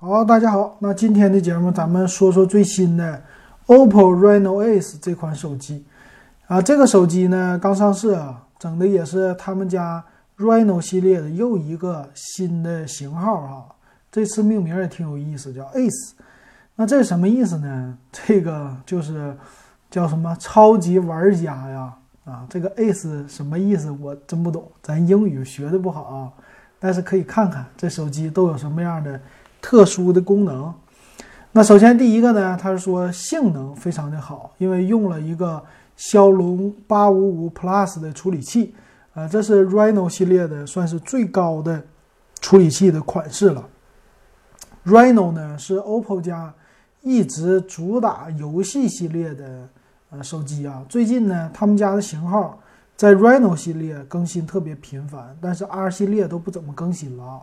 [0.00, 3.20] 好，大家好，那今天的节目咱们说说最新的
[3.66, 5.84] OPPO Reno Ace 这款手机
[6.46, 10.04] 啊，这个手机呢刚上市啊，整的也是他们家
[10.38, 13.74] Reno 系列的又一个新的型号哈。
[14.12, 16.12] 这次命名也挺有意思，叫 Ace。
[16.76, 17.98] 那这是什么意思呢？
[18.12, 19.36] 这个就是
[19.90, 21.92] 叫什么超级玩家呀
[22.24, 23.90] 啊，这个 Ace 什么意思？
[23.90, 26.30] 我真不懂，咱英语学的不好啊，
[26.78, 29.20] 但是可以看看这手机都有什么样的。
[29.60, 30.72] 特殊的功能，
[31.52, 35.62] 那首先第一个呢，它是说性能非常的好，因为用了一个
[35.96, 38.74] 骁龙八五五 Plus 的处理器，
[39.14, 41.82] 啊，这是 Reno 系列的算是最高的
[42.40, 43.66] 处理器的款式了。
[44.84, 46.54] Reno 呢是 OPPO 家
[47.02, 49.68] 一直主打游戏系列的
[50.10, 52.58] 呃手机啊，最近呢他们家的型号
[52.96, 57.40] 在 Reno 系列更新特别频繁，但是 R 系列都不怎么更新了啊。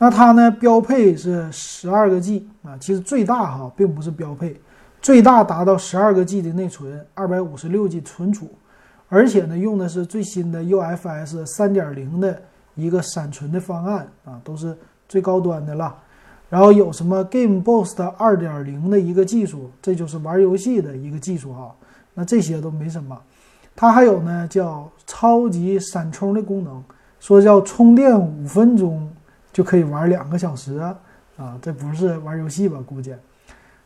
[0.00, 0.48] 那它呢？
[0.48, 4.56] 标配是十二个 G 啊，其实最大哈并不是标配，
[5.02, 8.48] 最大达到十二个 G 的内存，二百五十六 G 存储，
[9.08, 12.40] 而且呢用的是最新的 UFS 三点零的
[12.76, 14.76] 一个闪存的方案啊，都是
[15.08, 15.92] 最高端的了。
[16.48, 21.74] 然后有什么 Game Boost 二点零的一个技术，这就是玩游戏的一个技术哈。
[22.14, 23.20] 那这些都没什么，
[23.74, 26.80] 它还有呢叫超级闪充的功能，
[27.18, 29.07] 说叫充电五分钟。
[29.58, 30.96] 就可以玩两个小时啊！
[31.36, 32.78] 啊这不是玩游戏吧？
[32.86, 33.12] 估计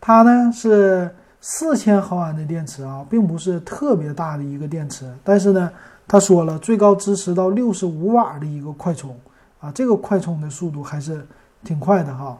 [0.00, 5.12] 它呢是四千毫安的电池啊，并不是特别大的一个电池。
[5.24, 5.68] 但是呢，
[6.06, 9.18] 他说了最高支持到六十五瓦的一个快充
[9.58, 11.26] 啊，这个快充的速度还是
[11.64, 12.38] 挺快的哈。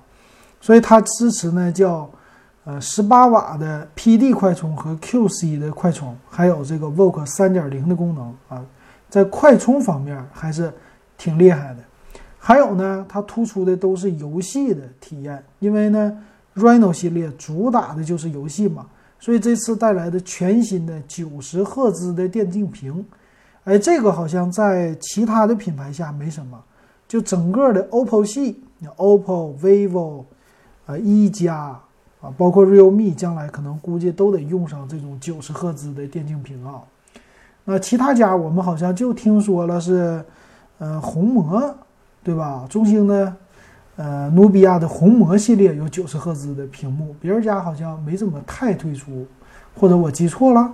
[0.60, 2.08] 所以它支持呢叫
[2.62, 8.64] 呃十八瓦的 PD 快充和 QC 的快充，还有这个 VOOC 三点零的功能啊，
[9.08, 10.72] 在快充方面还是
[11.18, 11.82] 挺厉害的。
[12.46, 16.16] 还有呢，它突出的都是游戏的体验，因为呢
[16.54, 18.86] ，Reno 系列主打的就是游戏嘛，
[19.18, 23.04] 所以这次带来的全新的九十赫兹的电竞屏，
[23.64, 26.56] 哎，这个好像在其他的品牌下没什么，
[27.08, 28.62] 就整个的 OPPO 系
[28.96, 30.22] ，OPPO、vivo，
[30.86, 31.76] 啊，一加
[32.20, 36.80] 啊，包括 Realme，将来可能估计都得用上这种九十赫兹的电竞屏啊。
[37.64, 40.24] 那其他家我们好像就听说了是，
[40.78, 41.76] 呃，红魔。
[42.26, 42.66] 对吧？
[42.68, 43.36] 中兴的，
[43.94, 49.24] 呃，努比亚的红魔系列有九十赫兹的屏幕，别人家好像没怎么太推出，
[49.76, 50.68] 或者我记错了。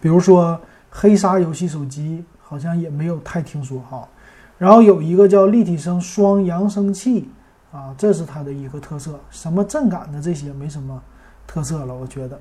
[0.00, 0.56] 比如说
[0.88, 4.06] 黑鲨游戏手机，好像也没有太听说哈。
[4.56, 7.28] 然后有一个叫立体声双扬声器
[7.72, 9.18] 啊，这是它的一个特色。
[9.30, 11.02] 什么震感的这些没什么
[11.44, 12.38] 特色了，我觉得。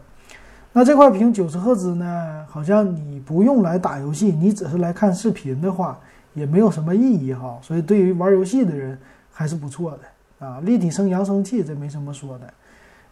[0.74, 6.00] 那这块屏九十赫兹呢，好像你不用来打游戏，你只是来看视频的话。
[6.40, 8.98] 也没有什么意义哈，所以对于玩游戏的人
[9.32, 10.60] 还是不错的啊。
[10.64, 12.52] 立体声扬声器这没什么说的。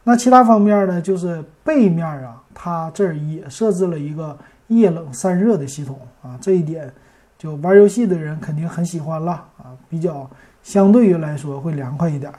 [0.03, 4.35] 那其他方面呢，就是背面啊，它这儿也设置了一个
[4.67, 6.91] 液冷散热的系统啊，这一点
[7.37, 10.29] 就玩游戏的人肯定很喜欢了啊，比较
[10.63, 12.31] 相对于来说会凉快一点。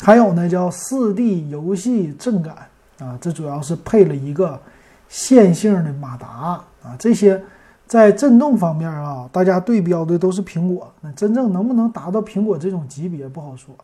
[0.00, 2.56] 还有呢，叫四 D 游戏震感
[2.98, 4.58] 啊，这主要是配了一个
[5.08, 6.26] 线性的马达
[6.82, 7.40] 啊，这些。
[7.92, 13.74] 在震动方面啊，大家对标的都是苹果，那真正能不能达到苹果这种级别不好说。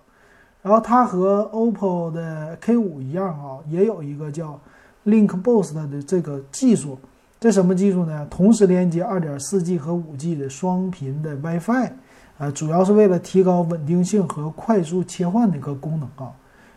[0.63, 4.59] 然后它和 OPPO 的 K5 一样啊，也有一个叫
[5.05, 6.99] Link Boost 的这个技术。
[7.39, 8.27] 这什么技术呢？
[8.31, 11.91] 同时连接 2.4G 和 5G 的双频的 WiFi，
[12.39, 16.33] 啊，主要是为了提高稳定性和快速切换的一个功能啊。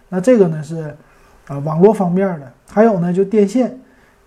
[0.09, 0.93] 那这个呢是
[1.47, 3.79] 啊网络方面的，还有呢就电线，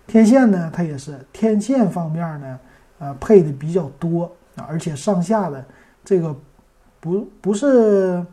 [0.07, 2.59] 天线呢它也是天线方面呢。
[3.05, 4.23] 啊，配的比较多
[4.55, 5.63] 啊，而且上下的
[6.03, 6.35] 这个
[6.99, 8.25] 不不是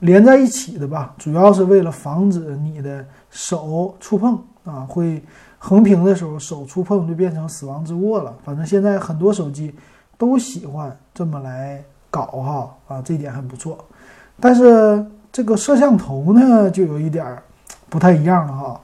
[0.00, 1.14] 连在一起的吧？
[1.18, 5.22] 主要是为了防止你的手触碰啊，会
[5.58, 8.34] 横屏的时候手触碰就变成死亡之握了。
[8.44, 9.74] 反正现在很多手机
[10.16, 13.78] 都喜欢这么来搞哈啊，这点还不错。
[14.40, 17.36] 但是这个摄像头呢，就有一点
[17.88, 18.80] 不太一样了哈。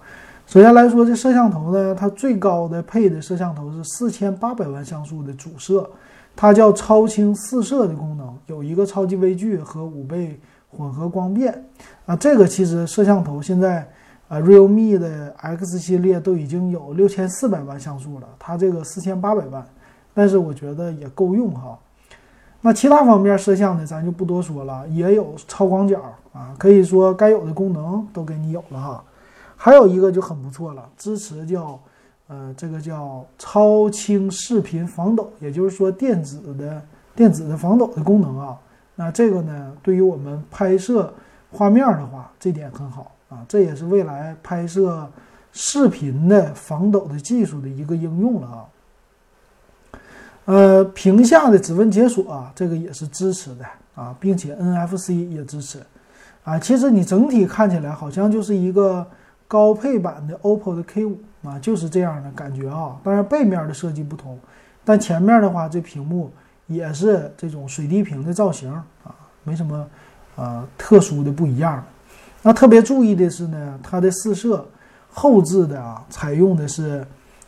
[0.47, 5.89] 首先来说，这摄像头呢，它最高的配的摄像头是四千八百万像素的主摄，
[6.37, 10.39] 它叫超清四摄的功能，有一个超级微距和五倍
[10.69, 11.65] 混合光变
[12.07, 12.15] 啊。
[12.15, 13.89] 这个其实摄像头现在
[14.29, 19.67] 啊，realme 的 X 系列都已经有六千四百万像素了，它这个四千八百万，
[20.13, 21.77] 但是我觉得也够用哈。
[22.61, 26.01] 那其他方面摄像呢，咱就不多说了，也有超广角
[26.33, 29.05] 啊，可以说该有的功能都给你有了哈。
[29.65, 31.81] 还有一个就很不错了，支持叫，
[32.29, 36.83] 呃，这个叫超清视频防抖，也就是说电子的
[37.15, 38.59] 电子的防抖的功能啊。
[38.95, 41.11] 那这个呢，对于我们拍摄
[41.51, 45.09] 画面的话，这点很好啊，这也是未来拍摄
[45.53, 48.65] 视频的防抖的技术的一个应用了啊。
[50.45, 53.65] 呃，屏下的指纹解锁啊，这个也是支持的
[53.95, 55.81] 啊，并且 NFC 也支持
[56.43, 56.59] 啊。
[56.59, 59.07] 其实你整体看起来好像就是一个
[59.47, 62.97] 高配版的 OPPO 的 K5 啊，就是这样的感觉啊。
[63.03, 64.39] 当然背面的设计不同，
[64.85, 66.31] 但前面的话，这屏幕
[66.67, 69.87] 也是这种水滴屏的造型啊，没什么
[70.37, 71.85] 呃特殊的不一样。
[72.43, 74.67] 那特别注意的是呢，它的四摄
[75.11, 77.07] 后置的啊，采用的是。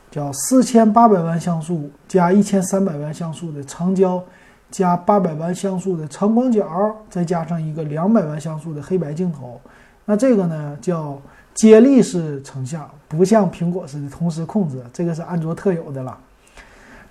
[0.08, 4.22] 叫四千八百万像素加一千三百万像素的长焦，
[4.70, 9.60] 加八百万像素的长广角，再加上一个两百万像素的黑白镜头。
[10.06, 11.20] 那这个呢叫
[11.52, 16.16] 接力式成像，不像苹果似的同时控制，这个是安卓特有的了。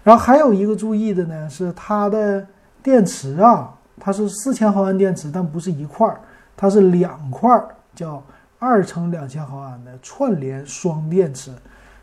[0.04, 2.46] 然后还有一个注意的呢是它的
[2.82, 6.20] 电池啊，它是四千毫安电池，但不是一块儿，
[6.56, 8.24] 它是两块儿，叫
[8.60, 11.52] 二乘两千毫安的串联双电池。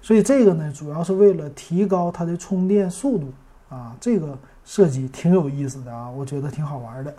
[0.00, 3.32] 所以这个呢，主要是为了提高它的充电速度
[3.68, 7.14] 啊，这个设计挺有意思的啊，我觉得挺好玩的。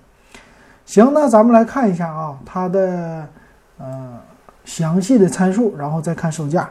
[0.85, 3.25] 行，那咱们来看一下啊，它的
[3.83, 4.19] 呃
[4.63, 6.69] 详细的参数，然后再看售价。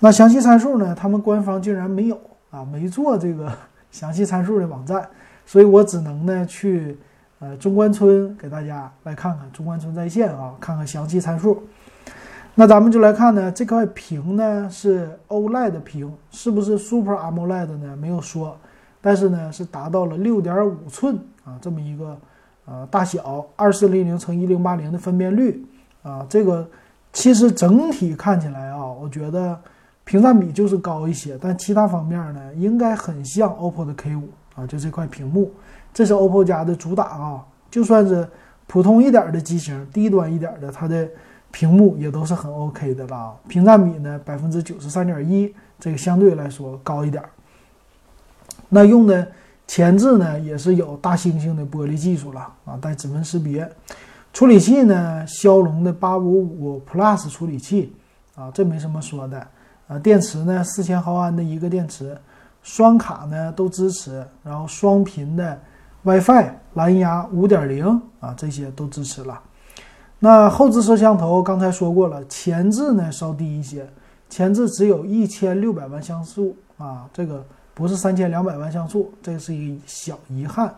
[0.00, 2.20] 那详细参数呢，他们官方竟然没有
[2.50, 3.50] 啊，没做这个
[3.90, 5.08] 详细参数的网站，
[5.46, 6.98] 所以我只能呢去
[7.38, 11.62] 呃中关村给大家来看看中关村在线啊，看看详细参数。
[12.56, 17.96] 那咱们就来看呢，这块屏呢是 OLED 屏，是不是 Super AMOLED 呢？
[17.96, 18.56] 没有说，
[19.00, 22.16] 但是呢是达到了六点五寸啊，这么一个
[22.66, 25.64] 呃大小，二四零零乘一零八零的分辨率
[26.04, 26.64] 啊，这个
[27.12, 29.60] 其实整体看起来啊，我觉得
[30.04, 35.52] 屏占比就是高一些，但其他方面呢应该很像 OPPO 的 K 五啊，就这块屏幕，
[35.92, 38.28] 这是 OPPO 家的主打啊，就算是
[38.68, 41.08] 普通一点的机型，低端一点的它的。
[41.54, 47.22] 屏幕也都是很 OK 的了，屏占比呢百分之九十三点一，这个相对来说高一点。
[48.68, 49.24] 那用的
[49.68, 53.70] 前置呢也是有大猩猩的玻璃技术了啊，带指纹识别。
[54.34, 57.94] 处理器呢骁龙的八五五 Plus 处理器
[58.34, 59.46] 啊，这没什么说的
[59.86, 59.96] 啊。
[59.96, 62.18] 电池呢四千毫安的一个电池，
[62.60, 65.56] 双卡呢都支持，然后双频的
[66.02, 67.86] WiFi、蓝牙五点零
[68.18, 69.40] 啊这些都支持了。
[70.18, 73.88] 那后置摄像头刚才说过了，前置呢稍低一些，
[74.28, 80.74] 前置只有一千六百万像素啊，这个不是三千两百万像素，这是一个小遗憾。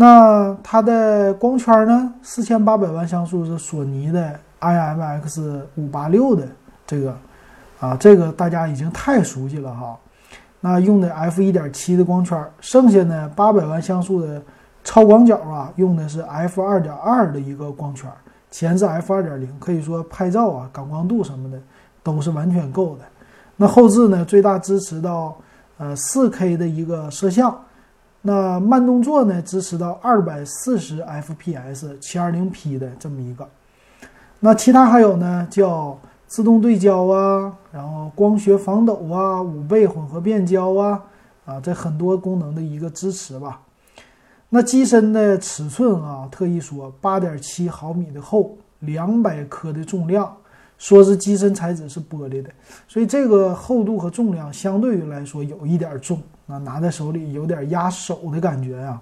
[0.00, 6.46] 那它的光圈呢，四千八百万像素是索尼的 IMX 五八六的
[6.86, 7.16] 这个
[7.80, 9.98] 啊，这个大家已经太熟悉了哈。
[10.60, 14.40] 那用的 f 一点七的光圈，剩下呢八百万像素的。
[14.84, 18.10] 超广角啊，用的是 f 二点二的一个光圈，
[18.50, 21.60] 前置 f 二点零，可以说拍照啊、感光度什么的
[22.02, 23.02] 都是完全够的。
[23.56, 25.36] 那后置呢，最大支持到
[25.76, 27.54] 呃 4K 的一个摄像，
[28.20, 33.48] 那慢动作呢支持到二百四十 fps 720p 的这么一个。
[34.40, 41.02] 那其他还有呢，叫自动对焦啊，然后光学防抖啊，五倍混合变焦啊，
[41.44, 43.60] 啊，这很多功能的一个支持吧。
[44.50, 50.36] 那机身的尺寸啊，特意说八点七毫米的厚，两百克的重量，
[50.76, 52.50] 说是机身材质是玻璃的，
[52.86, 59.00] 所以这个厚度和重量相对于来说有一点重啊，拿在手里有点压手的感觉呀。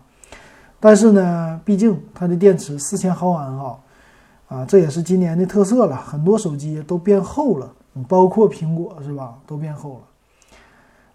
[0.78, 3.76] 但是呢，毕竟它的电池四千毫安啊，
[4.48, 7.72] 啊，这也是今年的特色了，很多手机都变厚了，
[8.06, 10.00] 包括苹果是吧，都变厚了。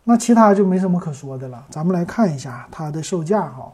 [0.03, 3.71] 那其他就没什么可说的了，咱们来看一下它的售价哈。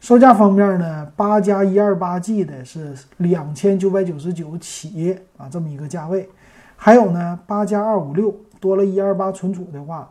[0.00, 6.28] 售价方面呢，八加一二八 G 的是两千九百九十九起啊，这么一个价位。
[6.76, 10.08] 还有呢，八加二五六多了一二八存储的话，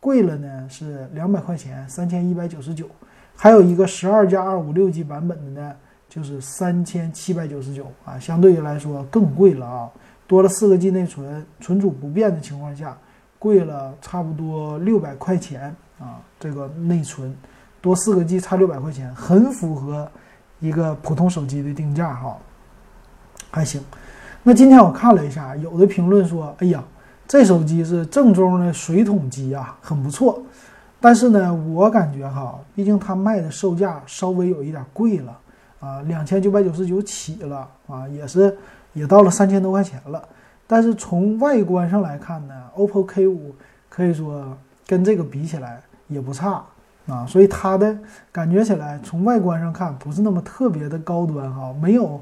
[0.00, 2.86] 贵了呢是两百块钱，三千一百九十九。
[3.34, 5.74] 还有一个十二加二五六 G 版本的呢，
[6.08, 9.90] 就是三千七百九十九啊，相对于来说更贵了啊，
[10.26, 12.98] 多了四个 G 内存，存储不变的情况下，
[13.38, 17.34] 贵了差不多六百块钱啊，这个内存。
[17.80, 20.10] 多四个 G 差六百块钱，很符合
[20.58, 22.36] 一个普通手机的定价哈，
[23.52, 23.80] 还行。
[24.42, 26.82] 那今天我看了一下，有的评论说：“哎呀，
[27.28, 30.42] 这手机是正宗的水桶机啊，很不错。”
[31.00, 35.38] 但是呢，我感觉哈，毕竟它卖的售价稍微有一点贵了
[35.78, 38.56] 啊，两千九百九十九起了啊，也是
[38.94, 40.20] 也到了三千多块钱了。
[40.66, 43.38] 但是从外观上来看呢，OPPO K5
[43.88, 44.44] 可以说
[44.88, 46.64] 跟这个比起来也不差。
[47.06, 47.96] 啊，所以它的
[48.30, 52.20] 感觉起来，从外观上看不是那么特别的高端哈，没有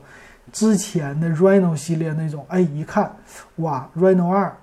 [0.52, 3.10] 之前的 Reno 系列那种，哎，一看，
[3.56, 4.54] 哇，Reno 二，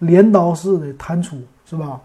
[0.00, 2.00] 镰刀式的弹出，是吧？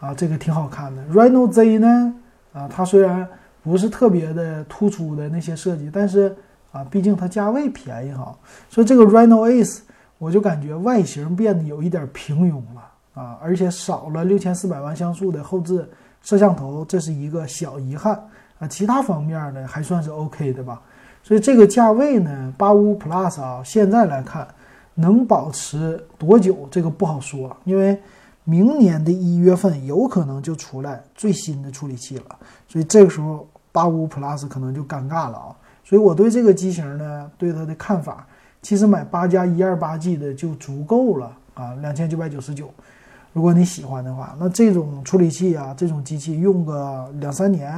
[0.00, 1.02] 啊，这个挺好看的。
[1.04, 2.14] Reno Z 呢，
[2.52, 3.26] 啊，它虽然
[3.62, 6.36] 不是特别的突出的那些设计，但是
[6.72, 8.36] 啊，毕竟它价位便宜哈，
[8.68, 9.80] 所以这个 Reno Ace
[10.18, 15.88] 我就感觉外形变得有一点平庸了啊，而且少了六千四百万像素的后置
[16.22, 18.14] 摄像头，这是一个小遗憾
[18.58, 18.68] 啊。
[18.68, 20.80] 其他方面呢，还算是 OK 的吧。
[21.22, 24.46] 所以这个价位呢，八五五 Plus 啊，现在来看
[24.96, 27.96] 能保持多久，这个不好说，因为
[28.44, 32.36] 明年的一月份有可能就出来最新的处理器了，
[32.66, 35.54] 所以这个时候八五 Plus 可能就尴尬了啊。
[35.84, 38.26] 所以我对这个机型呢，对它的看法，
[38.62, 42.68] 其实买八加一二八 G 的就足够了啊，两千九百九十九，
[43.32, 47.72] 如果你喜欢的话，那这种处理器啊，这种机器用个两三年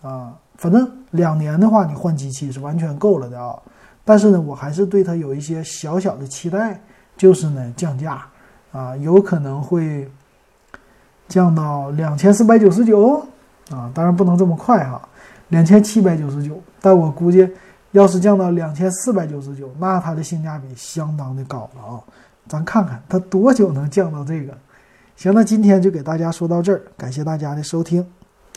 [0.00, 0.32] 啊。
[0.56, 3.60] 反正两年的话，你换机器是完全够了的啊。
[4.04, 6.78] 但是呢，我还是对它有一些小小的期待，
[7.16, 8.22] 就是呢降价
[8.70, 10.06] 啊，有可能会
[11.26, 13.26] 降到两千四百九十九
[13.70, 13.90] 啊。
[13.94, 15.00] 当然不能这么快哈，
[15.48, 16.60] 两千七百九十九。
[16.82, 17.48] 但我估计，
[17.92, 22.00] 要是降到两千四百九十九，那它的性价比相当的高了啊。
[22.46, 24.52] 咱看看它多久能降到这个。
[25.16, 28.06] 行，那今天就给大家说到这儿，感谢大家的收听。